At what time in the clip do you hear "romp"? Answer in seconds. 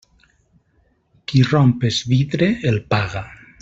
1.51-1.87